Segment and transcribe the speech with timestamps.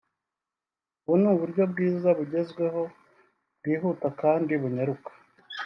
[1.03, 2.81] ubu ni uburyo bwiza bugezweho
[3.59, 5.11] bwihuta kandi bunyaruka